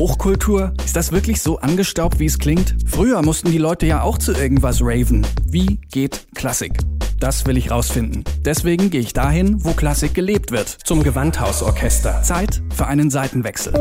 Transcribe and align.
Hochkultur? 0.00 0.72
Ist 0.82 0.96
das 0.96 1.12
wirklich 1.12 1.42
so 1.42 1.58
angestaubt, 1.58 2.20
wie 2.20 2.24
es 2.24 2.38
klingt? 2.38 2.74
Früher 2.86 3.20
mussten 3.20 3.50
die 3.50 3.58
Leute 3.58 3.84
ja 3.84 4.00
auch 4.00 4.16
zu 4.16 4.32
irgendwas 4.32 4.80
raven. 4.80 5.26
Wie 5.44 5.78
geht 5.92 6.26
Klassik? 6.34 6.72
Das 7.18 7.44
will 7.44 7.58
ich 7.58 7.70
rausfinden. 7.70 8.24
Deswegen 8.42 8.88
gehe 8.88 9.02
ich 9.02 9.12
dahin, 9.12 9.62
wo 9.62 9.72
Klassik 9.72 10.14
gelebt 10.14 10.52
wird. 10.52 10.68
Zum 10.70 11.02
Gewandhausorchester. 11.02 12.22
Zeit 12.22 12.62
für 12.74 12.86
einen 12.86 13.10
Seitenwechsel. 13.10 13.74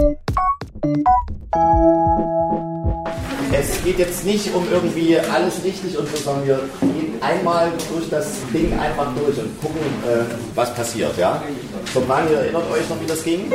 Es 3.54 3.81
geht 3.86 4.00
jetzt 4.00 4.26
nicht 4.26 4.54
um 4.54 4.67
irgendwie 4.70 5.17
alles 5.17 5.64
richtig 5.64 5.98
und 5.98 6.06
so, 6.09 6.17
sondern 6.17 6.45
wir 6.45 6.59
gehen 6.81 7.14
einmal 7.22 7.72
durch 7.94 8.09
das 8.09 8.40
Ding 8.54 8.78
einfach 8.78 9.16
durch 9.16 9.38
und 9.38 9.62
gucken, 9.62 9.80
äh, 10.06 10.26
was 10.54 10.76
passiert. 10.76 11.17
Ja? 11.17 11.42
So, 11.94 12.02
ihr 12.02 12.40
erinnert 12.40 12.70
euch 12.70 12.90
noch, 12.90 13.00
wie 13.00 13.08
das 13.08 13.23
ging? 13.23 13.50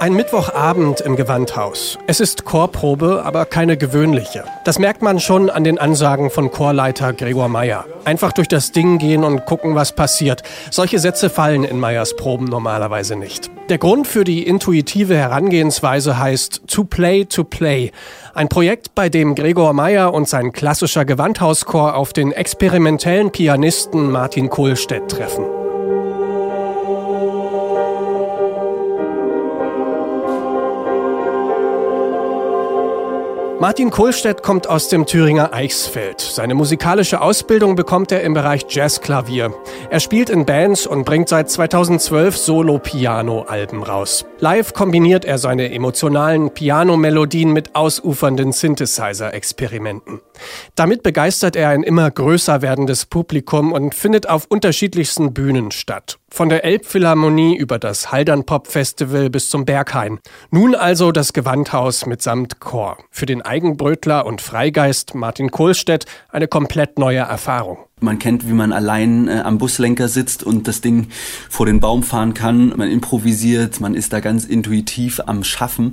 Ein 0.00 0.14
Mittwochabend 0.14 1.02
im 1.02 1.14
Gewandhaus. 1.14 1.98
Es 2.06 2.20
ist 2.20 2.46
Chorprobe, 2.46 3.22
aber 3.22 3.44
keine 3.44 3.76
gewöhnliche. 3.76 4.44
Das 4.64 4.78
merkt 4.78 5.02
man 5.02 5.20
schon 5.20 5.50
an 5.50 5.62
den 5.62 5.78
Ansagen 5.78 6.30
von 6.30 6.50
Chorleiter 6.50 7.12
Gregor 7.12 7.50
Meyer. 7.50 7.84
Einfach 8.06 8.32
durch 8.32 8.48
das 8.48 8.72
Ding 8.72 8.96
gehen 8.96 9.24
und 9.24 9.44
gucken, 9.44 9.74
was 9.74 9.92
passiert. 9.94 10.42
Solche 10.70 10.98
Sätze 10.98 11.28
fallen 11.28 11.64
in 11.64 11.78
Meyers 11.78 12.16
Proben 12.16 12.46
normalerweise 12.46 13.14
nicht. 13.14 13.50
Der 13.68 13.76
Grund 13.76 14.06
für 14.06 14.24
die 14.24 14.46
intuitive 14.46 15.18
Herangehensweise 15.18 16.18
heißt 16.18 16.62
To 16.68 16.84
Play 16.84 17.26
to 17.26 17.44
Play. 17.44 17.92
Ein 18.32 18.48
Projekt, 18.48 18.94
bei 18.94 19.10
dem 19.10 19.34
Gregor 19.34 19.74
Meyer 19.74 20.14
und 20.14 20.26
sein 20.26 20.52
klassischer 20.52 21.04
Gewandhauschor 21.04 21.94
auf 21.94 22.14
den 22.14 22.32
experimentellen 22.32 23.32
Pianisten 23.32 24.10
Martin 24.10 24.48
Kohlstedt 24.48 25.10
treffen. 25.10 25.44
Martin 33.60 33.90
Kohlstedt 33.90 34.42
kommt 34.42 34.70
aus 34.70 34.88
dem 34.88 35.04
Thüringer 35.04 35.52
Eichsfeld. 35.52 36.18
Seine 36.18 36.54
musikalische 36.54 37.20
Ausbildung 37.20 37.76
bekommt 37.76 38.10
er 38.10 38.22
im 38.22 38.32
Bereich 38.32 38.64
Jazzklavier. 38.70 39.52
Er 39.90 40.00
spielt 40.00 40.30
in 40.30 40.46
Bands 40.46 40.86
und 40.86 41.04
bringt 41.04 41.28
seit 41.28 41.50
2012 41.50 42.38
Solo-Piano-Alben 42.38 43.82
raus. 43.82 44.24
Live 44.42 44.72
kombiniert 44.72 45.26
er 45.26 45.36
seine 45.36 45.70
emotionalen 45.70 46.48
Piano-Melodien 46.54 47.52
mit 47.52 47.74
ausufernden 47.74 48.52
Synthesizer-Experimenten. 48.52 50.22
Damit 50.74 51.02
begeistert 51.02 51.56
er 51.56 51.68
ein 51.68 51.82
immer 51.82 52.10
größer 52.10 52.62
werdendes 52.62 53.04
Publikum 53.04 53.72
und 53.72 53.94
findet 53.94 54.30
auf 54.30 54.46
unterschiedlichsten 54.46 55.34
Bühnen 55.34 55.72
statt. 55.72 56.18
Von 56.30 56.48
der 56.48 56.64
Elbphilharmonie 56.64 57.54
über 57.54 57.78
das 57.78 58.12
Haldern 58.12 58.44
Pop 58.46 58.66
Festival 58.66 59.28
bis 59.28 59.50
zum 59.50 59.66
Berghain. 59.66 60.20
Nun 60.50 60.74
also 60.74 61.12
das 61.12 61.34
Gewandhaus 61.34 62.06
mitsamt 62.06 62.60
Chor. 62.60 62.96
Für 63.10 63.26
den 63.26 63.42
Eigenbrötler 63.42 64.24
und 64.24 64.40
Freigeist 64.40 65.14
Martin 65.14 65.50
Kohlstedt 65.50 66.06
eine 66.30 66.48
komplett 66.48 66.98
neue 66.98 67.18
Erfahrung. 67.18 67.89
Man 68.00 68.18
kennt, 68.18 68.48
wie 68.48 68.52
man 68.52 68.72
allein 68.72 69.28
äh, 69.28 69.40
am 69.44 69.58
Buslenker 69.58 70.08
sitzt 70.08 70.42
und 70.42 70.68
das 70.68 70.80
Ding 70.80 71.08
vor 71.48 71.66
den 71.66 71.80
Baum 71.80 72.02
fahren 72.02 72.34
kann. 72.34 72.72
Man 72.76 72.90
improvisiert, 72.90 73.80
man 73.80 73.94
ist 73.94 74.12
da 74.12 74.20
ganz 74.20 74.44
intuitiv 74.44 75.20
am 75.26 75.44
Schaffen. 75.44 75.92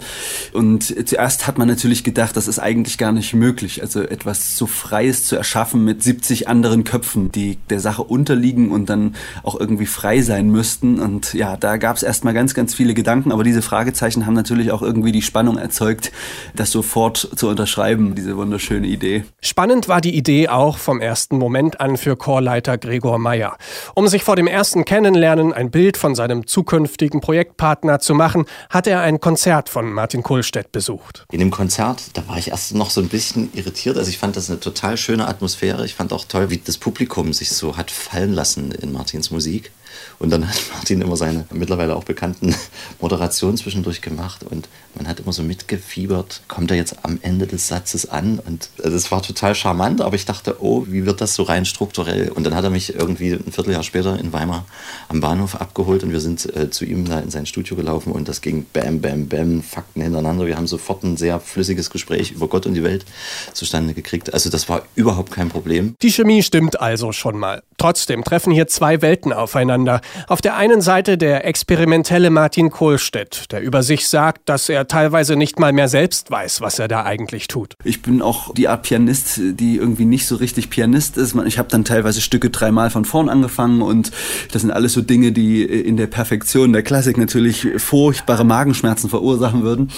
Und 0.54 1.08
zuerst 1.08 1.48
hat 1.48 1.58
man 1.58 1.68
natürlich 1.68 2.04
gedacht, 2.04 2.38
das 2.38 2.48
ist 2.48 2.60
eigentlich 2.60 2.98
gar 2.98 3.12
nicht 3.12 3.34
möglich. 3.34 3.82
Also 3.82 4.02
etwas 4.02 4.58
so 4.58 4.68
Freies 4.68 5.26
zu 5.26 5.36
erschaffen 5.36 5.84
mit 5.84 6.04
70 6.04 6.48
anderen 6.48 6.84
Köpfen, 6.84 7.32
die 7.32 7.58
der 7.70 7.80
Sache 7.80 8.04
unterliegen 8.04 8.72
und 8.72 8.90
dann 8.90 9.16
auch 9.44 9.60
irgendwie 9.60 9.86
frei 9.86 10.22
sein 10.22 10.50
müssten. 10.50 11.00
Und 11.00 11.34
ja, 11.34 11.58
da 11.58 11.78
gab 11.78 11.98
es 11.98 12.04
erstmal 12.04 12.34
ganz, 12.34 12.54
ganz 12.54 12.74
viele 12.74 12.94
Gedanken. 12.94 13.32
Aber 13.32 13.44
diese 13.44 13.62
Fragezeichen 13.62 14.26
haben 14.26 14.34
natürlich 14.34 14.72
auch 14.72 14.82
irgendwie 14.82 15.12
die 15.12 15.22
Spannung 15.22 15.58
erzeugt, 15.58 16.12
das 16.56 16.72
sofort 16.72 17.18
zu 17.36 17.50
unterschreiben, 17.50 18.16
diese 18.16 18.38
wunderschöne 18.38 18.88
Idee. 18.88 19.26
Spannend 19.42 19.88
war 19.88 20.02
die 20.02 20.16
Idee 20.16 20.48
auch 20.50 20.78
vom 20.78 21.02
ersten 21.02 21.38
Moment 21.38 21.82
an 21.82 21.97
für 21.98 22.16
Chorleiter 22.16 22.78
Gregor 22.78 23.20
Meyer. 23.20 23.58
Um 23.96 24.08
sich 24.08 24.24
vor 24.24 24.36
dem 24.36 24.48
ersten 24.48 24.86
Kennenlernen 24.86 25.54
ein 25.54 25.72
Bild 25.72 25.98
von 25.98 26.16
seinem 26.16 26.48
zukünftigen 26.48 27.22
Projektpartner 27.22 28.00
zu 28.00 28.14
machen, 28.14 28.46
hat 28.70 28.88
er 28.88 29.02
ein 29.02 29.20
Konzert 29.20 29.70
von 29.70 29.92
Martin 29.92 30.24
Kohlstedt 30.24 30.72
besucht. 30.72 31.26
In 31.32 31.40
dem 31.40 31.52
Konzert, 31.52 32.02
da 32.14 32.28
war 32.28 32.38
ich 32.38 32.50
erst 32.50 32.74
noch 32.74 32.90
so 32.90 33.02
ein 33.02 33.10
bisschen 33.10 33.50
irritiert. 33.54 33.98
Also 33.98 34.10
ich 34.10 34.18
fand 34.18 34.36
das 34.36 34.50
eine 34.50 34.60
total 34.60 34.98
schöne 34.98 35.28
Atmosphäre. 35.28 35.86
Ich 35.86 35.96
fand 35.96 36.14
auch 36.14 36.26
toll, 36.26 36.50
wie 36.50 36.58
das 36.58 36.78
Publikum 36.78 37.34
sich 37.34 37.50
so 37.50 37.78
hat 37.78 37.92
fallen 37.92 38.34
lassen 38.34 38.72
in 38.72 38.94
Martins 38.94 39.32
Musik. 39.32 39.72
Und 40.20 40.32
dann 40.32 40.48
hat 40.48 40.60
Martin 40.74 41.02
immer 41.02 41.18
seine 41.18 41.46
mittlerweile 41.52 41.96
auch 41.96 42.04
bekannten 42.04 42.56
Moderationen 43.02 43.58
zwischendurch 43.58 44.02
gemacht 44.02 44.44
und 44.44 44.68
man 44.96 45.08
hat 45.08 45.20
immer 45.20 45.32
so 45.32 45.44
mitgefiebert, 45.44 46.42
kommt 46.48 46.72
er 46.72 46.78
jetzt 46.78 46.96
am 47.04 47.20
Ende 47.22 47.46
des 47.46 47.68
Satzes 47.68 48.10
an 48.10 48.40
und 48.40 48.70
das 48.78 48.86
also 48.86 49.12
war 49.12 49.22
total 49.22 49.54
charmant, 49.54 50.02
aber 50.02 50.16
ich 50.16 50.26
dachte, 50.26 50.58
oh, 50.60 50.86
wie 50.88 51.06
wird 51.06 51.22
das 51.22 51.36
so 51.36 51.44
rein 51.44 51.66
strukturell? 51.66 52.30
Und 52.30 52.46
dann 52.46 52.56
hat 52.56 52.64
er 52.64 52.70
mich 52.70 52.96
irgendwie 52.96 53.34
ein 53.34 53.52
Vierteljahr 53.52 53.84
später 53.84 54.20
in 54.20 54.34
Weimar 54.34 54.66
am 55.08 55.22
Bahnhof 55.22 55.56
abgeholt 55.56 56.04
und 56.04 56.12
wir 56.12 56.20
sind 56.20 56.54
äh, 56.56 56.70
zu 56.72 56.86
ihm 56.86 57.06
da 57.06 57.20
in 57.20 57.30
sein 57.30 57.46
Studio 57.46 57.76
gelaufen 57.76 58.12
und 58.12 58.28
das 58.28 58.42
ging 58.42 58.66
bam, 58.74 59.02
bam, 59.02 59.28
bam, 59.28 59.62
Fakten 59.62 60.02
hintereinander. 60.02 60.48
Wir 60.48 60.58
haben 60.58 60.68
sofort 60.68 61.04
ein 61.04 61.18
sehr 61.18 61.40
flüssiges 61.40 61.90
Gespräch 61.90 62.32
über 62.32 62.48
Gott 62.48 62.66
und 62.66 62.74
die 62.74 62.84
Welt 62.84 63.06
zustande 63.54 63.94
gekriegt. 63.94 64.34
Also 64.34 64.50
das 64.50 64.68
war 64.68 64.84
überhaupt 64.96 65.32
kein 65.32 65.50
Problem. 65.50 65.96
Die 66.02 66.12
Chemie 66.12 66.42
stimmt 66.42 66.80
also 66.80 67.12
schon 67.12 67.38
mal. 67.38 67.62
Trotzdem 67.78 68.24
treffen 68.24 68.52
hier 68.52 68.68
zwei 68.68 69.04
Welten 69.04 69.32
aufeinander. 69.32 70.02
Auf 70.28 70.42
der 70.42 70.58
einen 70.58 70.82
Seite 70.82 71.18
der 71.18 71.46
experimentelle 71.46 72.32
Martin 72.32 72.72
Kohlstedt, 72.72 73.52
der 73.52 73.62
über 73.62 73.84
sich 73.84 74.08
sagt, 74.08 74.50
dass 74.50 74.68
er 74.68 74.88
teilweise 74.88 75.36
nicht 75.36 75.60
mal 75.60 75.72
mehr 75.74 75.88
selbst 75.88 76.32
weiß, 76.32 76.62
was 76.62 76.80
er 76.80 76.88
da 76.88 77.04
eigentlich 77.04 77.48
tut. 77.48 77.76
Ich 77.84 78.02
bin 78.02 78.24
auch 78.24 78.52
die 78.56 78.68
Art 78.68 78.82
Pianist, 78.82 79.40
die 79.40 79.78
irgendwie 79.78 80.06
nicht 80.06 80.26
so 80.26 80.38
richtig 80.38 80.72
Pianist 80.72 81.18
ist. 81.18 81.36
Ich 81.46 81.60
habe 81.60 81.70
dann 81.70 81.86
teilweise 81.86 82.20
Stücke 82.20 82.50
dreimal 82.50 82.90
von 82.90 83.06
vorn 83.06 83.30
angefangen 83.30 83.84
und 83.84 84.12
das 84.52 84.64
sind 84.64 84.72
alles 84.72 84.94
so 84.94 85.02
Dinge, 85.02 85.32
die 85.32 85.64
in 85.64 85.98
der 85.98 86.08
Perfektion 86.08 86.74
der 86.74 86.82
Klassik 86.82 87.18
natürlich 87.18 87.68
furchtbare 87.78 88.44
Magenschmerzen 88.44 89.08
verursachen 89.08 89.62
würden. 89.62 89.92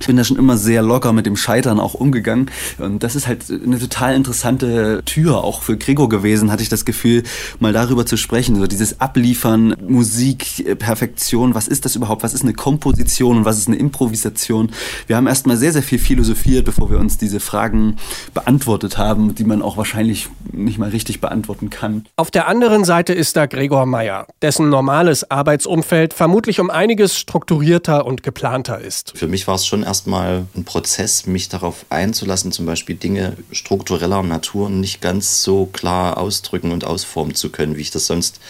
Ich 0.00 0.06
bin 0.06 0.16
da 0.18 0.24
schon 0.24 0.36
immer 0.36 0.58
sehr 0.58 0.82
locker 0.82 1.14
mit 1.14 1.24
dem 1.24 1.36
Scheitern 1.36 1.80
auch 1.80 1.94
umgegangen 1.94 2.50
und 2.78 3.02
das 3.02 3.16
ist 3.16 3.26
halt 3.26 3.44
eine 3.50 3.78
total 3.78 4.14
interessante 4.14 5.02
Tür 5.06 5.42
auch 5.44 5.62
für 5.62 5.78
Gregor 5.78 6.10
gewesen, 6.10 6.52
hatte 6.52 6.62
ich 6.62 6.68
das 6.68 6.84
Gefühl, 6.84 7.21
mal 7.60 7.72
darüber 7.72 8.06
zu 8.06 8.16
sprechen, 8.16 8.56
so 8.56 8.66
dieses 8.66 9.00
Abliefern, 9.00 9.76
Musik, 9.86 10.78
Perfektion, 10.78 11.54
was 11.54 11.68
ist 11.68 11.84
das 11.84 11.96
überhaupt, 11.96 12.22
was 12.22 12.34
ist 12.34 12.42
eine 12.42 12.54
Komposition 12.54 13.38
und 13.38 13.44
was 13.44 13.58
ist 13.58 13.68
eine 13.68 13.76
Improvisation. 13.76 14.70
Wir 15.06 15.16
haben 15.16 15.26
erstmal 15.26 15.56
sehr, 15.56 15.72
sehr 15.72 15.82
viel 15.82 15.98
philosophiert, 15.98 16.64
bevor 16.64 16.90
wir 16.90 16.98
uns 16.98 17.18
diese 17.18 17.40
Fragen 17.40 17.96
beantwortet 18.34 18.98
haben, 18.98 19.34
die 19.34 19.44
man 19.44 19.62
auch 19.62 19.76
wahrscheinlich 19.76 20.28
nicht 20.52 20.78
mal 20.78 20.90
richtig 20.90 21.20
beantworten 21.20 21.70
kann. 21.70 22.04
Auf 22.16 22.30
der 22.30 22.48
anderen 22.48 22.84
Seite 22.84 23.12
ist 23.12 23.36
da 23.36 23.46
Gregor 23.46 23.86
Meyer, 23.86 24.26
dessen 24.42 24.68
normales 24.68 25.30
Arbeitsumfeld 25.30 26.14
vermutlich 26.14 26.60
um 26.60 26.70
einiges 26.70 27.18
strukturierter 27.18 28.06
und 28.06 28.22
geplanter 28.22 28.80
ist. 28.80 29.12
Für 29.16 29.28
mich 29.28 29.46
war 29.46 29.54
es 29.54 29.66
schon 29.66 29.82
erstmal 29.82 30.46
ein 30.56 30.64
Prozess, 30.64 31.26
mich 31.26 31.48
darauf 31.48 31.84
einzulassen, 31.90 32.52
zum 32.52 32.66
Beispiel 32.66 32.96
Dinge 32.96 33.36
struktureller 33.50 34.22
Natur 34.22 34.70
nicht 34.70 35.00
ganz 35.00 35.42
so 35.42 35.66
klar 35.66 36.18
ausdrücken 36.18 36.72
und 36.72 36.84
ausformen 36.84 37.11
zu 37.34 37.50
können, 37.50 37.76
wie 37.76 37.82
ich 37.82 37.90
das 37.90 38.06
sonst 38.06 38.40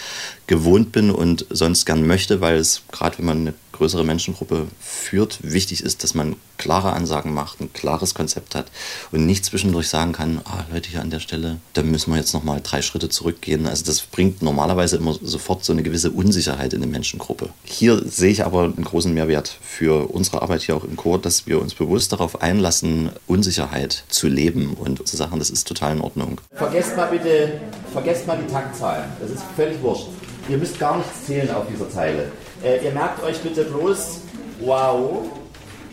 gewohnt 0.46 0.92
bin 0.92 1.10
und 1.10 1.46
sonst 1.50 1.84
gern 1.84 2.06
möchte, 2.06 2.40
weil 2.40 2.56
es 2.56 2.82
gerade 2.90 3.18
wenn 3.18 3.24
man 3.24 3.40
eine 3.40 3.54
größere 3.82 4.04
Menschengruppe 4.04 4.68
führt, 4.78 5.40
wichtig 5.42 5.82
ist, 5.82 6.04
dass 6.04 6.14
man 6.14 6.36
klare 6.56 6.92
Ansagen 6.92 7.34
macht, 7.34 7.60
ein 7.60 7.72
klares 7.72 8.14
Konzept 8.14 8.54
hat 8.54 8.66
und 9.10 9.26
nicht 9.26 9.44
zwischendurch 9.44 9.88
sagen 9.88 10.12
kann, 10.12 10.40
ah 10.44 10.64
Leute, 10.72 10.88
hier 10.88 11.00
an 11.00 11.10
der 11.10 11.18
Stelle, 11.18 11.56
da 11.72 11.82
müssen 11.82 12.12
wir 12.12 12.18
jetzt 12.18 12.32
nochmal 12.32 12.60
drei 12.62 12.80
Schritte 12.80 13.08
zurückgehen. 13.08 13.66
Also 13.66 13.84
das 13.84 14.02
bringt 14.02 14.40
normalerweise 14.40 14.98
immer 14.98 15.18
sofort 15.20 15.64
so 15.64 15.72
eine 15.72 15.82
gewisse 15.82 16.12
Unsicherheit 16.12 16.74
in 16.74 16.80
eine 16.80 16.92
Menschengruppe. 16.92 17.48
Hier 17.64 18.00
sehe 18.06 18.30
ich 18.30 18.44
aber 18.44 18.62
einen 18.62 18.84
großen 18.84 19.12
Mehrwert 19.12 19.58
für 19.60 20.08
unsere 20.14 20.42
Arbeit 20.42 20.62
hier 20.62 20.76
auch 20.76 20.84
im 20.84 20.94
Chor, 20.94 21.20
dass 21.20 21.48
wir 21.48 21.60
uns 21.60 21.74
bewusst 21.74 22.12
darauf 22.12 22.40
einlassen, 22.40 23.10
Unsicherheit 23.26 24.04
zu 24.10 24.28
leben 24.28 24.74
und 24.74 25.08
zu 25.08 25.16
sagen, 25.16 25.40
das 25.40 25.50
ist 25.50 25.66
total 25.66 25.96
in 25.96 26.00
Ordnung. 26.02 26.40
Vergesst 26.54 26.96
mal 26.96 27.06
bitte, 27.06 27.60
vergesst 27.92 28.28
mal 28.28 28.38
die 28.38 28.52
Taktzahlen. 28.52 29.06
Das 29.20 29.32
ist 29.32 29.42
völlig 29.56 29.82
wurscht. 29.82 30.06
Ihr 30.48 30.58
müsst 30.58 30.78
gar 30.78 30.98
nichts 30.98 31.26
zählen 31.26 31.50
auf 31.50 31.66
dieser 31.66 31.90
Zeile. 31.90 32.30
Äh, 32.64 32.84
ihr 32.84 32.92
merkt 32.92 33.22
euch 33.24 33.40
bitte 33.40 33.64
bloß, 33.64 34.20
wow, 34.60 35.26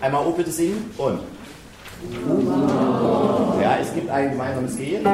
Einmal 0.01 0.25
O 0.25 0.31
bitte 0.31 0.51
singen 0.51 0.91
und. 0.97 1.19
Ja, 3.61 3.77
es 3.81 3.93
gibt 3.93 4.09
ein 4.09 4.31
gemeinsames 4.31 4.77
G 4.77 4.95
und. 4.97 5.05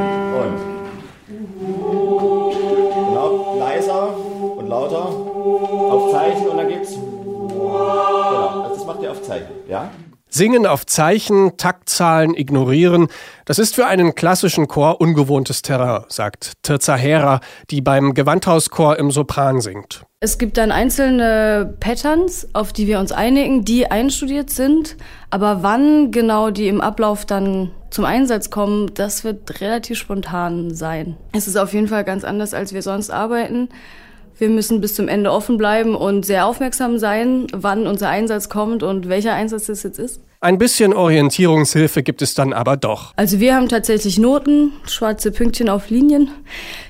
Genau, 2.93 3.57
leiser 3.57 4.15
und 4.57 4.67
lauter 4.67 5.05
auf 5.05 6.11
Zeichen 6.11 6.47
und 6.47 6.57
dann 6.57 6.67
gibt's. 6.67 6.93
Genau, 6.93 8.61
also 8.61 8.75
das 8.75 8.85
macht 8.85 9.01
ihr 9.01 9.11
auf 9.11 9.23
Zeichen, 9.23 9.49
ja? 9.67 9.89
Singen 10.29 10.67
auf 10.67 10.85
Zeichen, 10.85 11.57
Taktzahlen 11.57 12.35
ignorieren, 12.35 13.07
das 13.45 13.57
ist 13.57 13.73
für 13.73 13.87
einen 13.87 14.13
klassischen 14.15 14.67
Chor 14.67 14.99
ungewohntes 14.99 15.61
Terrain, 15.61 16.03
sagt 16.09 16.53
Tirza 16.61 16.95
Hera, 16.95 17.39
die 17.71 17.81
beim 17.81 18.13
Gewandhauschor 18.13 18.97
im 18.97 19.11
Sopran 19.11 19.61
singt. 19.61 20.05
Es 20.25 20.39
gibt 20.39 20.57
dann 20.57 20.71
einzelne 20.71 21.75
Patterns, 21.79 22.47
auf 22.53 22.73
die 22.73 22.87
wir 22.87 22.97
uns 22.97 23.11
einigen, 23.11 23.63
die 23.63 23.91
einstudiert 23.91 24.49
sind, 24.49 24.97
aber 25.29 25.61
wann 25.61 26.09
genau 26.09 26.49
die 26.49 26.67
im 26.67 26.81
Ablauf 26.81 27.25
dann 27.25 27.69
zum 27.91 28.05
Einsatz 28.05 28.49
kommen, 28.49 28.89
das 28.95 29.23
wird 29.23 29.61
relativ 29.61 29.99
spontan 29.99 30.73
sein. 30.73 31.15
Es 31.33 31.47
ist 31.47 31.57
auf 31.57 31.75
jeden 31.75 31.87
Fall 31.87 32.03
ganz 32.03 32.23
anders, 32.23 32.55
als 32.55 32.73
wir 32.73 32.81
sonst 32.81 33.11
arbeiten. 33.11 33.69
Wir 34.37 34.49
müssen 34.49 34.81
bis 34.81 34.95
zum 34.95 35.07
Ende 35.07 35.31
offen 35.31 35.57
bleiben 35.57 35.95
und 35.95 36.25
sehr 36.25 36.45
aufmerksam 36.45 36.97
sein, 36.97 37.47
wann 37.53 37.87
unser 37.87 38.09
Einsatz 38.09 38.49
kommt 38.49 38.83
und 38.83 39.07
welcher 39.07 39.33
Einsatz 39.33 39.69
es 39.69 39.83
jetzt 39.83 39.97
ist. 39.97 40.19
Ein 40.41 40.57
bisschen 40.57 40.93
Orientierungshilfe 40.93 42.03
gibt 42.03 42.21
es 42.21 42.33
dann 42.33 42.53
aber 42.53 42.75
doch. 42.77 43.13
Also 43.15 43.39
wir 43.39 43.55
haben 43.55 43.69
tatsächlich 43.69 44.19
Noten, 44.19 44.73
schwarze 44.85 45.31
Pünktchen 45.31 45.69
auf 45.69 45.89
Linien, 45.89 46.29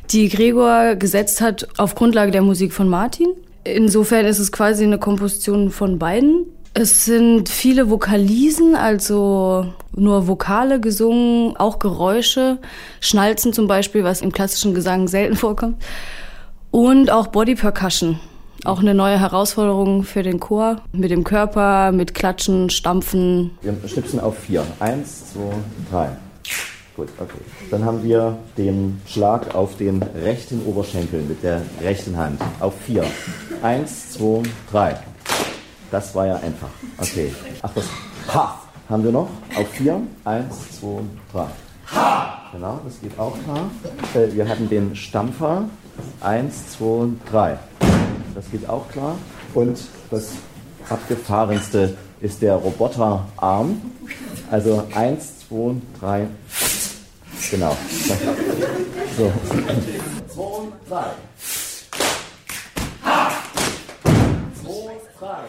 die 0.09 0.27
Gregor 0.29 0.95
gesetzt 0.95 1.39
hat 1.41 1.67
auf 1.77 1.95
Grundlage 1.95 2.31
der 2.31 2.41
Musik 2.41 2.73
von 2.73 2.89
Martin. 2.89 3.27
Insofern 3.63 4.25
ist 4.25 4.39
es 4.39 4.51
quasi 4.51 4.83
eine 4.83 4.99
Komposition 4.99 5.69
von 5.69 5.99
beiden. 5.99 6.45
Es 6.73 7.05
sind 7.05 7.47
viele 7.47 7.89
Vokalisen, 7.89 8.75
also 8.75 9.73
nur 9.95 10.27
Vokale 10.27 10.81
gesungen, 10.81 11.55
auch 11.55 11.79
Geräusche, 11.79 12.57
Schnalzen 12.99 13.53
zum 13.53 13.67
Beispiel, 13.67 14.03
was 14.03 14.21
im 14.21 14.33
klassischen 14.33 14.73
Gesang 14.73 15.07
selten 15.07 15.35
vorkommt. 15.37 15.77
Und 16.75 17.09
auch 17.09 17.27
Body 17.27 17.55
Percussion. 17.55 18.19
Auch 18.65 18.81
eine 18.81 18.93
neue 18.93 19.17
Herausforderung 19.17 20.03
für 20.03 20.23
den 20.23 20.41
Chor. 20.41 20.81
Mit 20.91 21.09
dem 21.09 21.23
Körper, 21.23 21.93
mit 21.93 22.13
Klatschen, 22.13 22.69
Stampfen. 22.69 23.51
Wir 23.61 23.77
schnipsen 23.87 24.19
auf 24.19 24.37
vier. 24.39 24.65
Eins, 24.81 25.31
zwei, 25.31 25.53
drei. 25.89 26.09
Gut, 26.97 27.07
okay. 27.17 27.39
Dann 27.71 27.85
haben 27.85 28.03
wir 28.03 28.37
den 28.57 28.99
Schlag 29.07 29.55
auf 29.55 29.77
den 29.77 30.03
rechten 30.03 30.65
Oberschenkel 30.65 31.21
mit 31.21 31.41
der 31.43 31.61
rechten 31.81 32.17
Hand. 32.17 32.41
Auf 32.59 32.73
vier. 32.85 33.05
Eins, 33.61 34.11
zwei, 34.11 34.43
drei. 34.69 34.99
Das 35.91 36.13
war 36.13 36.27
ja 36.27 36.35
einfach. 36.35 36.71
Okay. 36.97 37.33
Ach, 37.61 37.71
das 37.73 37.85
Ha 38.33 38.59
haben 38.89 39.01
wir 39.05 39.13
noch. 39.13 39.29
Auf 39.55 39.69
vier. 39.69 40.01
Eins, 40.25 40.81
zwei, 40.81 40.99
drei. 41.31 41.47
Ha! 41.95 42.49
Genau, 42.51 42.81
das 42.83 42.99
geht 42.99 43.17
auch 43.17 43.37
klar. 43.45 43.69
Äh, 44.13 44.33
wir 44.33 44.47
hatten 44.49 44.67
den 44.67 44.93
Stampfer 44.93 45.69
Eins, 46.25 46.71
zwei, 46.71 47.09
drei. 47.29 47.59
Das 48.33 48.49
geht 48.49 48.67
auch 48.67 48.89
klar. 48.89 49.15
Und 49.53 49.77
das 50.09 50.31
abgefahrenste 50.89 51.95
ist 52.19 52.41
der 52.41 52.55
Roboterarm. 52.55 53.79
Also 54.49 54.87
eins, 54.95 55.47
zwei, 55.47 55.75
drei. 55.99 56.27
Genau. 57.51 57.77
So. 59.15 59.31
Zwei, 60.33 60.61
drei. 60.89 61.11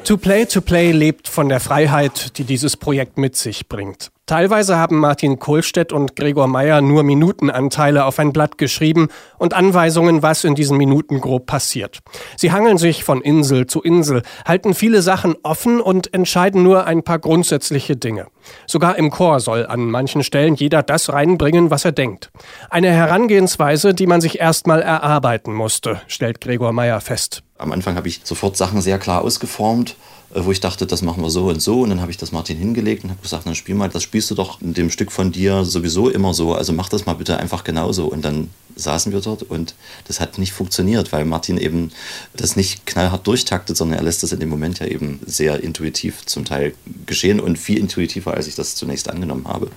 To 0.05 0.17
Play 0.19 0.45
to 0.45 0.61
Play 0.61 0.93
lebt 0.93 1.27
von 1.27 1.49
der 1.49 1.61
Freiheit, 1.61 2.37
die 2.37 2.45
dieses 2.45 2.77
Projekt 2.77 3.17
mit 3.17 3.35
sich 3.35 3.67
bringt. 3.67 4.11
Teilweise 4.27 4.77
haben 4.77 4.99
Martin 4.99 5.39
Kohlstedt 5.39 5.93
und 5.93 6.17
Gregor 6.17 6.49
Meyer 6.49 6.81
nur 6.81 7.05
Minutenanteile 7.05 8.05
auf 8.05 8.19
ein 8.19 8.33
Blatt 8.33 8.59
geschrieben 8.59 9.07
und 9.39 9.55
Anweisungen, 9.55 10.21
was 10.21 10.43
in 10.43 10.57
diesen 10.57 10.77
Minuten 10.77 11.21
grob 11.21 11.47
passiert. 11.47 12.01
Sie 12.37 12.51
hangeln 12.51 12.77
sich 12.77 13.05
von 13.05 13.21
Insel 13.23 13.69
zu 13.69 13.83
Insel, 13.83 14.23
halten 14.45 14.75
viele 14.75 15.01
Sachen 15.01 15.37
offen 15.45 15.81
und 15.81 16.13
entscheiden 16.13 16.65
nur 16.65 16.89
ein 16.89 17.05
paar 17.05 17.21
grundsätzliche 17.21 17.95
Dinge. 17.95 18.27
Sogar 18.67 18.97
im 18.97 19.11
Chor 19.11 19.41
soll 19.41 19.67
an 19.67 19.91
manchen 19.91 20.23
Stellen 20.23 20.55
jeder 20.55 20.83
das 20.83 21.13
reinbringen, 21.13 21.71
was 21.71 21.85
er 21.85 21.93
denkt. 21.93 22.31
Eine 22.71 22.91
Herangehensweise, 22.91 23.95
die 23.95 24.07
man 24.07 24.21
sich 24.21 24.39
erstmal 24.41 24.83
erarbeiten 24.83 25.53
musste, 25.53 26.01
stellt 26.07 26.41
Gregor 26.41 26.73
Meyer 26.73 27.01
fest. 27.01 27.43
Am 27.59 27.73
Anfang 27.73 27.97
habe 27.97 28.09
ich 28.09 28.21
sofort 28.25 28.57
Sachen 28.57 28.81
sehr 28.81 28.99
klar 28.99 29.23
ausgeformt 29.23 29.97
äh, 30.35 30.45
wo 30.45 30.51
ich 30.51 30.61
dachte, 30.61 30.87
das 30.87 31.03
machen 31.03 31.23
wir 31.23 31.31
so 31.31 31.49
und 31.49 31.63
so. 31.63 31.83
Und 31.83 31.91
dann 31.91 32.01
habe 32.01 32.11
ich 32.11 32.17
das 32.17 32.33
Martin 32.33 32.59
hingelegt 32.59 33.05
und 33.05 33.11
habe 33.11 33.23
gesagt, 33.23 33.47
dann 33.47 33.55
spiel 33.55 33.75
mal, 33.75 33.89
das 33.89 34.03
spielst 34.03 34.31
du 34.31 34.35
doch 34.35 34.61
in 34.61 34.75
dem 34.75 34.91
Stück 34.91 35.13
von 35.13 35.33
dir 35.33 35.65
sowieso 35.65 36.09
immer 36.09 36.35
so. 36.35 36.55
Also 36.55 36.73
mach 36.73 36.89
das 36.89 37.07
mal 37.07 37.15
bitte 37.15 37.39
einfach 37.39 37.65
genauso. 37.65 38.07
Und 38.07 38.25
dann 38.25 38.51
saßen 38.77 39.13
wir 39.13 39.21
dort 39.21 39.43
und 39.43 39.75
das 40.07 40.21
hat 40.21 40.37
nicht 40.37 40.53
funktioniert, 40.53 41.11
weil 41.13 41.25
Martin 41.25 41.57
eben 41.57 41.93
das 42.35 42.57
nicht 42.57 42.85
knallhart 42.87 43.27
durchtaktet, 43.27 43.77
sondern 43.77 43.99
er 43.99 44.05
lässt 44.05 44.23
das 44.23 44.33
in 44.33 44.41
dem 44.41 44.51
Moment 44.51 44.81
ja 44.81 44.87
eben 44.87 45.21
sehr 45.25 45.63
intuitiv 45.63 46.27
zum 46.27 46.45
Teil 46.45 46.75
geschehen 47.07 47.41
und 47.41 47.59
viel 47.59 47.79
intuitiver, 47.79 48.36
als 48.37 48.47
ich 48.47 48.55
das 48.55 48.75
zunächst 48.75 49.11
angenommen 49.11 49.49
habe. 49.49 49.69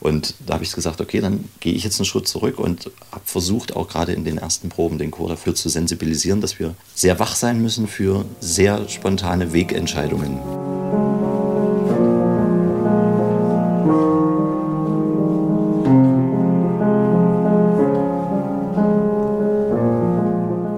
Und 0.00 0.34
da 0.44 0.54
habe 0.54 0.64
ich 0.64 0.72
gesagt, 0.72 1.00
okay, 1.00 1.20
dann 1.20 1.48
gehe 1.60 1.74
ich 1.74 1.84
jetzt 1.84 2.00
einen 2.00 2.06
Schritt 2.06 2.28
zurück 2.28 2.58
und 2.58 2.90
habe 3.12 3.24
versucht, 3.24 3.76
auch 3.76 3.88
gerade 3.88 4.12
in 4.12 4.24
den 4.24 4.38
ersten 4.38 4.68
Proben 4.68 4.98
den 4.98 5.10
Chor 5.10 5.28
dafür 5.28 5.54
zu 5.54 5.68
sensibilisieren, 5.68 6.40
dass 6.40 6.58
wir 6.58 6.74
sehr 6.94 7.18
wach 7.18 7.36
sein 7.36 7.60
müssen 7.60 7.88
für 7.88 8.24
sehr 8.40 8.88
spontane 8.88 9.52
Wegentscheidungen. 9.52 10.65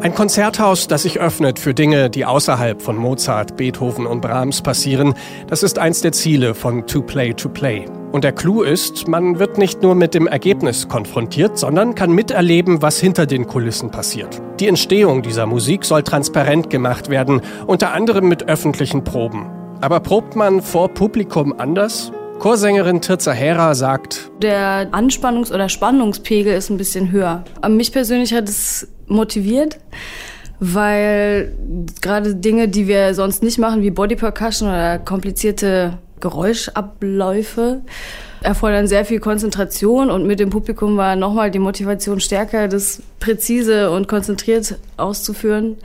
Ein 0.08 0.14
Konzerthaus, 0.14 0.88
das 0.88 1.02
sich 1.02 1.20
öffnet 1.20 1.58
für 1.58 1.74
Dinge, 1.74 2.08
die 2.08 2.24
außerhalb 2.24 2.80
von 2.80 2.96
Mozart, 2.96 3.58
Beethoven 3.58 4.06
und 4.06 4.22
Brahms 4.22 4.62
passieren, 4.62 5.12
das 5.48 5.62
ist 5.62 5.78
eins 5.78 6.00
der 6.00 6.12
Ziele 6.12 6.54
von 6.54 6.86
To 6.86 7.02
Play 7.02 7.34
to 7.34 7.50
Play. 7.50 7.84
Und 8.10 8.24
der 8.24 8.32
Clou 8.32 8.62
ist, 8.62 9.06
man 9.06 9.38
wird 9.38 9.58
nicht 9.58 9.82
nur 9.82 9.94
mit 9.94 10.14
dem 10.14 10.26
Ergebnis 10.26 10.88
konfrontiert, 10.88 11.58
sondern 11.58 11.94
kann 11.94 12.10
miterleben, 12.10 12.80
was 12.80 12.98
hinter 12.98 13.26
den 13.26 13.46
Kulissen 13.46 13.90
passiert. 13.90 14.40
Die 14.60 14.66
Entstehung 14.66 15.20
dieser 15.20 15.44
Musik 15.44 15.84
soll 15.84 16.04
transparent 16.04 16.70
gemacht 16.70 17.10
werden, 17.10 17.42
unter 17.66 17.92
anderem 17.92 18.28
mit 18.28 18.48
öffentlichen 18.48 19.04
Proben. 19.04 19.44
Aber 19.82 20.00
probt 20.00 20.36
man 20.36 20.62
vor 20.62 20.88
Publikum 20.88 21.52
anders? 21.58 22.12
Chorsängerin 22.38 23.00
Tirza 23.00 23.32
Hera 23.32 23.74
sagt, 23.74 24.30
der 24.40 24.92
Anspannungs- 24.92 25.52
oder 25.52 25.68
Spannungspegel 25.68 26.54
ist 26.54 26.70
ein 26.70 26.76
bisschen 26.76 27.10
höher. 27.10 27.44
Mich 27.68 27.90
persönlich 27.90 28.32
hat 28.32 28.48
es 28.48 28.86
motiviert, 29.08 29.78
weil 30.60 31.52
gerade 32.00 32.36
Dinge, 32.36 32.68
die 32.68 32.86
wir 32.86 33.14
sonst 33.14 33.42
nicht 33.42 33.58
machen, 33.58 33.82
wie 33.82 33.90
Body 33.90 34.14
Percussion 34.14 34.68
oder 34.68 35.00
komplizierte 35.00 35.98
Geräuschabläufe, 36.20 37.80
erfordern 38.40 38.86
sehr 38.86 39.04
viel 39.04 39.18
Konzentration 39.18 40.08
und 40.08 40.24
mit 40.24 40.38
dem 40.38 40.50
Publikum 40.50 40.96
war 40.96 41.16
nochmal 41.16 41.50
die 41.50 41.58
Motivation 41.58 42.20
stärker, 42.20 42.68
das 42.68 43.02
präzise 43.18 43.90
und 43.90 44.06
konzentriert 44.06 44.76
auszuführen. 44.96 45.76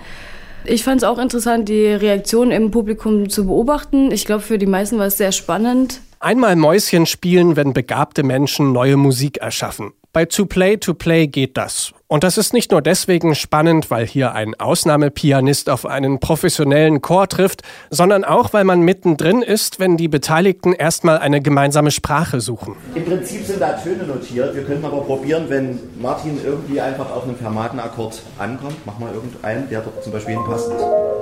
Ich 0.65 0.83
fand 0.83 1.01
es 1.01 1.03
auch 1.03 1.17
interessant, 1.17 1.67
die 1.67 1.87
Reaktion 1.87 2.51
im 2.51 2.69
Publikum 2.69 3.29
zu 3.29 3.47
beobachten. 3.47 4.11
Ich 4.11 4.25
glaube, 4.25 4.41
für 4.43 4.59
die 4.59 4.67
meisten 4.67 4.99
war 4.99 5.07
es 5.07 5.17
sehr 5.17 5.31
spannend. 5.31 5.99
Einmal 6.23 6.55
Mäuschen 6.55 7.05
spielen, 7.05 7.57
wenn 7.57 7.73
begabte 7.73 8.23
Menschen 8.23 8.71
neue 8.71 8.95
Musik 8.95 9.39
erschaffen. 9.39 9.91
Bei 10.13 10.23
To 10.23 10.45
Play 10.45 10.77
to 10.77 10.93
Play 10.93 11.27
geht 11.27 11.57
das. 11.57 11.91
Und 12.07 12.23
das 12.23 12.37
ist 12.37 12.53
nicht 12.53 12.71
nur 12.71 12.81
deswegen 12.81 13.35
spannend, 13.35 13.91
weil 13.91 14.07
hier 14.07 14.31
ein 14.31 14.57
Ausnahmepianist 14.57 15.69
auf 15.69 15.85
einen 15.85 16.21
professionellen 16.21 17.01
Chor 17.01 17.27
trifft, 17.27 17.63
sondern 17.89 18.23
auch, 18.23 18.53
weil 18.53 18.63
man 18.63 18.83
mittendrin 18.83 19.41
ist, 19.41 19.81
wenn 19.81 19.97
die 19.97 20.07
Beteiligten 20.07 20.71
erstmal 20.71 21.17
eine 21.17 21.41
gemeinsame 21.41 21.91
Sprache 21.91 22.39
suchen. 22.39 22.77
Im 22.95 23.03
Prinzip 23.03 23.45
sind 23.45 23.59
da 23.59 23.73
Töne 23.73 24.03
notiert. 24.03 24.55
Wir 24.55 24.63
könnten 24.63 24.85
aber 24.85 25.01
probieren, 25.01 25.47
wenn 25.49 25.77
Martin 25.99 26.39
irgendwie 26.41 26.79
einfach 26.79 27.11
auf 27.11 27.23
einem 27.23 27.35
Fermatenakkord 27.35 28.21
ankommt, 28.39 28.77
mach 28.85 28.97
mal 28.97 29.13
irgendeinen, 29.13 29.67
der 29.69 29.81
dort 29.81 30.01
zum 30.01 30.13
Beispiel 30.13 30.35
hinpasst. 30.35 30.71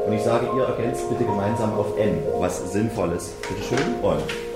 Und 0.05 0.13
ich 0.13 0.21
sage, 0.21 0.47
ihr 0.55 0.63
ergänzt 0.63 1.09
bitte 1.09 1.23
gemeinsam 1.23 1.73
auf 1.73 1.97
N, 1.97 2.19
was 2.37 2.71
sinnvoll 2.71 3.13
ist. 3.13 3.41
Bitte 3.41 3.63
schön. 3.63 3.95
Und. 4.03 4.50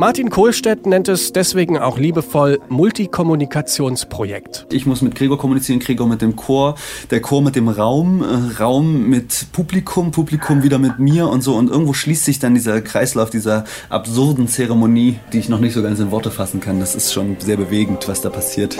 Martin 0.00 0.30
Kohlstedt 0.30 0.86
nennt 0.86 1.08
es 1.08 1.30
deswegen 1.30 1.78
auch 1.78 1.98
liebevoll 1.98 2.58
Multikommunikationsprojekt. 2.70 4.66
Ich 4.72 4.86
muss 4.86 5.02
mit 5.02 5.14
Gregor 5.14 5.36
kommunizieren, 5.36 5.78
Gregor 5.78 6.06
mit 6.06 6.22
dem 6.22 6.36
Chor, 6.36 6.76
der 7.10 7.20
Chor 7.20 7.42
mit 7.42 7.54
dem 7.54 7.68
Raum, 7.68 8.22
äh, 8.22 8.62
Raum 8.62 9.10
mit 9.10 9.52
Publikum, 9.52 10.10
Publikum 10.10 10.62
wieder 10.62 10.78
mit 10.78 10.98
mir 11.00 11.28
und 11.28 11.42
so. 11.42 11.54
Und 11.54 11.68
irgendwo 11.68 11.92
schließt 11.92 12.24
sich 12.24 12.38
dann 12.38 12.54
dieser 12.54 12.80
Kreislauf 12.80 13.28
dieser 13.28 13.64
absurden 13.90 14.48
Zeremonie, 14.48 15.18
die 15.34 15.38
ich 15.38 15.50
noch 15.50 15.60
nicht 15.60 15.74
so 15.74 15.82
ganz 15.82 16.00
in 16.00 16.10
Worte 16.10 16.30
fassen 16.30 16.60
kann. 16.60 16.80
Das 16.80 16.94
ist 16.94 17.12
schon 17.12 17.36
sehr 17.38 17.58
bewegend, 17.58 18.08
was 18.08 18.22
da 18.22 18.30
passiert. 18.30 18.78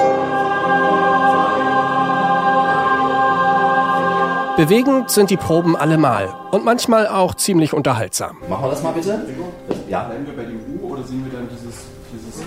Bewegend 4.56 5.10
sind 5.10 5.28
die 5.28 5.36
Proben 5.36 5.76
allemal 5.76 6.34
und 6.50 6.64
manchmal 6.64 7.08
auch 7.08 7.34
ziemlich 7.34 7.74
unterhaltsam. 7.74 8.38
Machen 8.48 8.64
wir 8.64 8.70
das 8.70 8.82
mal 8.82 8.92
bitte? 8.92 9.20
Ja. 9.90 10.04
Bleiben 10.04 10.24
wir 10.24 10.36
bei 10.36 10.44
dem 10.44 10.60
U 10.72 10.92
oder 10.92 11.02
singen 11.02 11.24
wir 11.24 11.36
dann 11.36 11.48
dieses, 11.50 11.86
dieses 12.12 12.40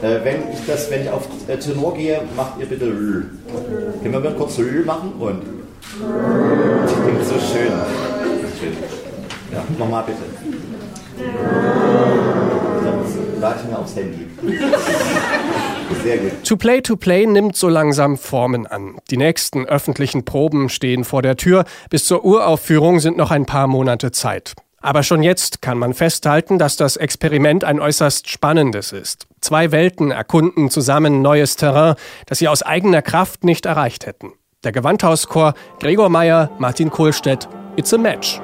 Äh, 0.00 0.24
wenn, 0.24 0.52
ich 0.52 0.64
das, 0.64 0.88
wenn 0.90 1.02
ich 1.02 1.10
auf 1.10 1.26
äh, 1.48 1.56
Tenor 1.56 1.94
gehe, 1.96 2.22
macht 2.36 2.60
ihr 2.60 2.66
bitte 2.66 2.84
L. 2.84 3.26
Können 4.00 4.12
wir 4.14 4.20
mal 4.20 4.34
kurz 4.34 4.58
L 4.58 4.84
machen? 4.84 5.12
Und. 5.18 5.42
Das 6.82 6.92
klingt 7.02 7.24
so 7.24 7.34
schön. 7.34 7.72
schön. 8.60 8.76
Ja, 9.52 9.64
nochmal 9.76 10.04
bitte. 10.04 10.22
Das 12.84 13.40
lade 13.40 13.60
ich 13.60 13.70
mir 13.70 13.78
aufs 13.78 13.96
Handy. 13.96 14.26
Sehr 16.04 16.18
gut. 16.18 16.44
To 16.44 16.56
Play 16.56 16.80
to 16.80 16.94
Play 16.94 17.26
nimmt 17.26 17.56
so 17.56 17.68
langsam 17.68 18.16
Formen 18.16 18.68
an. 18.68 18.98
Die 19.10 19.16
nächsten 19.16 19.66
öffentlichen 19.66 20.24
Proben 20.24 20.68
stehen 20.68 21.02
vor 21.02 21.22
der 21.22 21.36
Tür. 21.36 21.64
Bis 21.90 22.04
zur 22.04 22.24
Uraufführung 22.24 23.00
sind 23.00 23.16
noch 23.16 23.32
ein 23.32 23.46
paar 23.46 23.66
Monate 23.66 24.12
Zeit. 24.12 24.54
Aber 24.80 25.02
schon 25.02 25.22
jetzt 25.22 25.60
kann 25.60 25.78
man 25.78 25.92
festhalten, 25.92 26.58
dass 26.58 26.76
das 26.76 26.96
Experiment 26.96 27.64
ein 27.64 27.80
äußerst 27.80 28.28
spannendes 28.28 28.92
ist. 28.92 29.26
Zwei 29.40 29.72
Welten 29.72 30.10
erkunden 30.10 30.70
zusammen 30.70 31.20
neues 31.22 31.56
Terrain, 31.56 31.96
das 32.26 32.38
sie 32.38 32.48
aus 32.48 32.62
eigener 32.62 33.02
Kraft 33.02 33.44
nicht 33.44 33.66
erreicht 33.66 34.06
hätten. 34.06 34.32
Der 34.64 34.72
Gewandhauschor 34.72 35.54
Gregor 35.80 36.08
Meyer, 36.08 36.50
Martin 36.58 36.90
Kohlstedt, 36.90 37.48
It's 37.76 37.92
a 37.94 37.98
Match. 37.98 38.40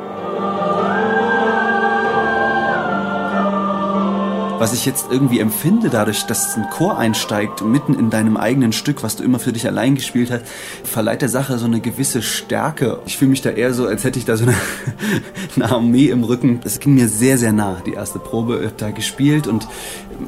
Was 4.67 4.73
ich 4.73 4.85
jetzt 4.85 5.07
irgendwie 5.13 5.39
empfinde, 5.39 5.91
dadurch, 5.91 6.27
dass 6.27 6.57
ein 6.57 6.69
Chor 6.71 6.99
einsteigt, 6.99 7.63
mitten 7.65 7.95
in 7.95 8.11
deinem 8.11 8.37
eigenen 8.37 8.73
Stück, 8.73 9.05
was 9.05 9.15
du 9.15 9.23
immer 9.23 9.39
für 9.39 9.53
dich 9.53 9.65
allein 9.65 9.95
gespielt 9.95 10.33
hast, 10.33 10.43
verleiht 10.83 11.23
der 11.23 11.29
Sache 11.29 11.57
so 11.59 11.67
eine 11.67 11.79
gewisse 11.79 12.21
Stärke. 12.21 12.99
Ich 13.07 13.17
fühle 13.17 13.31
mich 13.31 13.43
da 13.43 13.51
eher 13.51 13.73
so, 13.73 13.87
als 13.87 14.03
hätte 14.03 14.19
ich 14.19 14.25
da 14.25 14.37
so 14.37 14.43
eine, 14.43 14.57
eine 15.55 15.71
Armee 15.71 16.07
im 16.07 16.25
Rücken. 16.25 16.59
Es 16.65 16.81
ging 16.81 16.97
mir 16.97 17.09
sehr, 17.09 17.39
sehr 17.39 17.53
nah, 17.53 17.81
die 17.87 17.93
erste 17.93 18.19
Probe. 18.19 18.73
Da 18.77 18.91
gespielt 18.91 19.47
und 19.47 19.69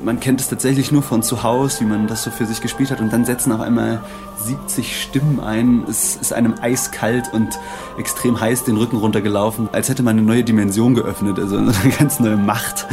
man 0.04 0.20
kennt 0.20 0.40
es 0.40 0.48
tatsächlich 0.48 0.92
nur 0.92 1.02
von 1.02 1.24
zu 1.24 1.42
Hause, 1.42 1.80
wie 1.80 1.86
man 1.86 2.06
das 2.06 2.22
so 2.22 2.30
für 2.30 2.46
sich 2.46 2.60
gespielt 2.60 2.92
hat. 2.92 3.00
Und 3.00 3.12
dann 3.12 3.24
setzen 3.24 3.50
auf 3.50 3.60
einmal 3.60 4.02
70 4.38 5.02
Stimmen 5.02 5.40
ein. 5.40 5.84
Es 5.88 6.16
ist 6.16 6.32
einem 6.32 6.54
eiskalt 6.60 7.32
und 7.32 7.58
extrem 7.98 8.40
heiß 8.40 8.64
den 8.64 8.76
Rücken 8.76 8.96
runtergelaufen, 8.96 9.68
als 9.72 9.88
hätte 9.88 10.02
man 10.02 10.18
eine 10.18 10.26
neue 10.26 10.44
Dimension 10.44 10.94
geöffnet. 10.94 11.38
Also 11.38 11.56
eine 11.56 11.72
ganz 11.98 12.20
neue 12.20 12.36
Macht, 12.36 12.86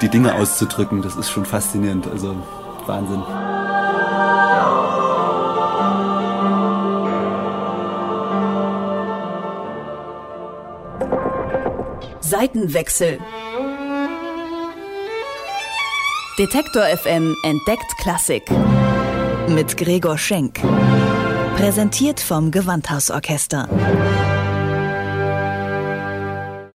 die 0.00 0.08
Dinge 0.08 0.34
auszudrücken. 0.34 1.02
Das 1.02 1.16
ist 1.16 1.30
schon 1.30 1.44
faszinierend. 1.44 2.06
Also 2.06 2.36
Wahnsinn. 2.86 3.22
Seitenwechsel. 12.20 13.18
Detektor 16.38 16.82
FM 16.84 17.36
entdeckt 17.44 17.98
Klassik. 17.98 18.44
Mit 19.48 19.76
Gregor 19.76 20.16
Schenk. 20.16 20.60
Präsentiert 21.56 22.20
vom 22.20 22.50
Gewandhausorchester. 22.50 23.68